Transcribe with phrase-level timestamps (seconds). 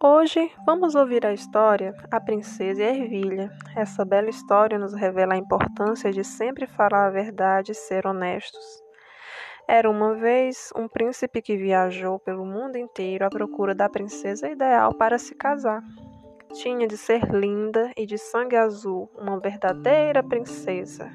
[0.00, 3.50] Hoje vamos ouvir a história A Princesa e a Ervilha.
[3.74, 8.64] Essa bela história nos revela a importância de sempre falar a verdade e ser honestos.
[9.66, 14.94] Era uma vez um príncipe que viajou pelo mundo inteiro à procura da princesa ideal
[14.94, 15.82] para se casar.
[16.52, 21.10] Tinha de ser linda e de sangue azul, uma verdadeira princesa.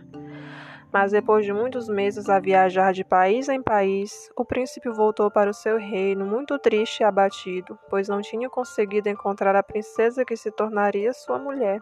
[0.93, 5.49] Mas depois de muitos meses a viajar de país em país, o príncipe voltou para
[5.49, 10.37] o seu reino muito triste e abatido, pois não tinha conseguido encontrar a princesa que
[10.37, 11.81] se tornaria sua mulher.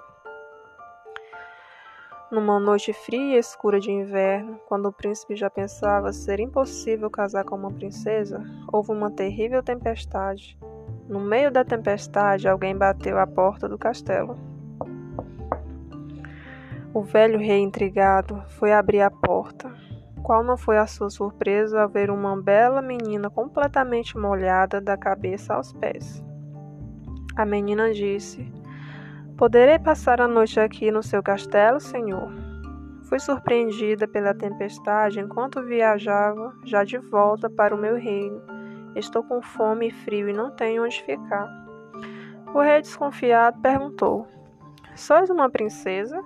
[2.31, 7.43] Numa noite fria e escura de inverno, quando o príncipe já pensava ser impossível casar
[7.43, 8.41] com uma princesa,
[8.71, 10.57] houve uma terrível tempestade.
[11.09, 14.50] No meio da tempestade, alguém bateu à porta do castelo.
[16.93, 19.73] O velho rei, intrigado, foi abrir a porta.
[20.21, 25.53] Qual não foi a sua surpresa ao ver uma bela menina completamente molhada da cabeça
[25.53, 26.21] aos pés?
[27.37, 28.45] A menina disse:
[29.37, 32.29] Poderei passar a noite aqui no seu castelo, senhor?
[33.03, 38.41] Fui surpreendida pela tempestade enquanto viajava, já de volta para o meu reino.
[38.97, 41.49] Estou com fome e frio e não tenho onde ficar.
[42.53, 44.27] O rei, desconfiado, perguntou:
[44.93, 46.21] Sois uma princesa?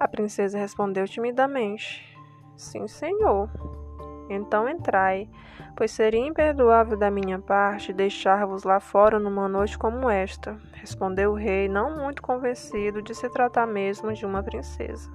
[0.00, 2.16] A princesa respondeu timidamente:
[2.56, 3.50] Sim, senhor.
[4.30, 5.28] Então entrai,
[5.76, 11.34] pois seria imperdoável da minha parte deixar-vos lá fora numa noite como esta, respondeu o
[11.34, 15.10] rei, não muito convencido de se tratar mesmo de uma princesa.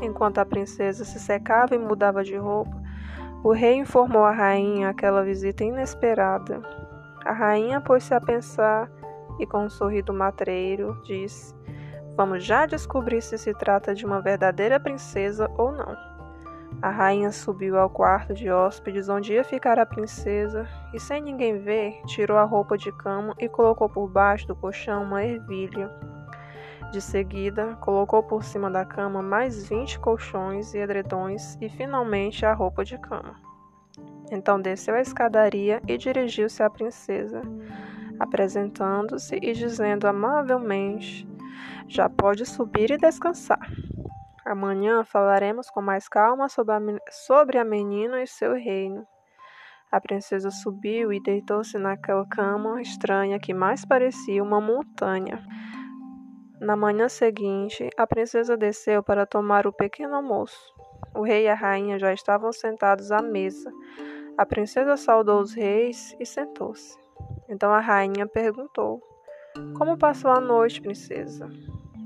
[0.00, 2.80] Enquanto a princesa se secava e mudava de roupa,
[3.42, 6.62] o rei informou a rainha aquela visita inesperada.
[7.24, 8.90] A rainha pôs-se a pensar
[9.38, 11.54] e, com um sorriso matreiro, disse:
[12.20, 15.96] Vamos já descobrir se se trata de uma verdadeira princesa ou não.
[16.82, 21.56] A rainha subiu ao quarto de hóspedes onde ia ficar a princesa e, sem ninguém
[21.56, 25.90] ver, tirou a roupa de cama e colocou por baixo do colchão uma ervilha.
[26.92, 32.52] De seguida, colocou por cima da cama mais vinte colchões e edredões e, finalmente, a
[32.52, 33.34] roupa de cama.
[34.30, 37.40] Então desceu a escadaria e dirigiu-se à princesa,
[38.18, 41.29] apresentando-se e dizendo amavelmente
[41.90, 43.60] já pode subir e descansar.
[44.46, 46.80] Amanhã falaremos com mais calma sobre a,
[47.10, 49.06] sobre a menina e seu reino.
[49.90, 55.44] A princesa subiu e deitou-se naquela cama estranha que mais parecia uma montanha.
[56.60, 60.72] Na manhã seguinte, a princesa desceu para tomar o pequeno almoço.
[61.12, 63.72] O rei e a rainha já estavam sentados à mesa.
[64.38, 66.96] A princesa saudou os reis e sentou-se.
[67.48, 69.02] Então a rainha perguntou:
[69.76, 71.50] Como passou a noite, princesa?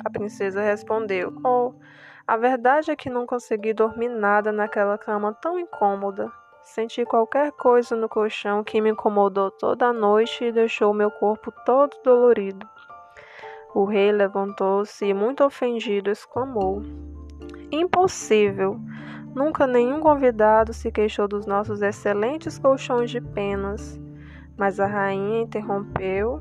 [0.03, 1.75] A princesa respondeu: Oh,
[2.27, 6.33] a verdade é que não consegui dormir nada naquela cama tão incômoda.
[6.63, 11.53] Senti qualquer coisa no colchão que me incomodou toda a noite e deixou meu corpo
[11.67, 12.67] todo dolorido.
[13.75, 16.81] O rei levantou-se e, muito ofendido, exclamou:
[17.71, 18.81] Impossível!
[19.35, 24.01] Nunca nenhum convidado se queixou dos nossos excelentes colchões de penas.
[24.57, 26.41] Mas a rainha interrompeu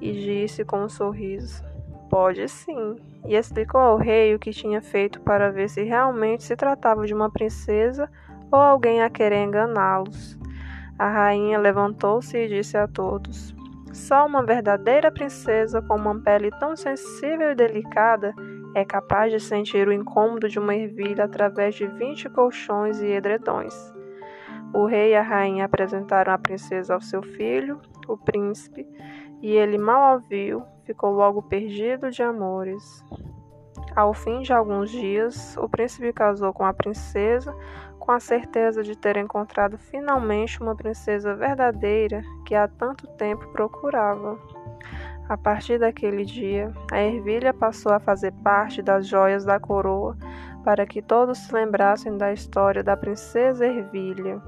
[0.00, 1.62] e disse com um sorriso:
[2.10, 6.56] Pode sim, e explicou ao rei o que tinha feito para ver se realmente se
[6.56, 8.10] tratava de uma princesa
[8.50, 10.36] ou alguém a querer enganá-los.
[10.98, 13.54] A rainha levantou-se e disse a todos:
[13.92, 18.34] Só uma verdadeira princesa com uma pele tão sensível e delicada
[18.74, 23.74] é capaz de sentir o incômodo de uma ervilha através de vinte colchões e edredões.
[24.74, 28.86] O rei e a rainha apresentaram a princesa ao seu filho, o príncipe,
[29.40, 33.04] e ele mal a viu, ficou logo perdido de amores.
[33.94, 37.54] Ao fim de alguns dias, o príncipe casou com a princesa,
[37.98, 44.36] com a certeza de ter encontrado finalmente uma princesa verdadeira que há tanto tempo procurava.
[45.28, 50.16] A partir daquele dia, a ervilha passou a fazer parte das joias da coroa,
[50.64, 54.42] para que todos se lembrassem da história da princesa Ervilha.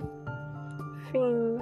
[1.11, 1.59] Fim.